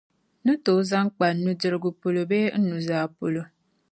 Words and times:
n-ni 0.43 0.53
tooi 0.63 0.87
zaŋ 0.91 1.05
kpa 1.15 1.27
n 1.33 1.37
nudirigu 1.43 1.89
polo 2.01 2.21
bee 2.31 2.47
n 2.59 2.61
nuzaa 2.69 3.05
polo. 3.17 3.41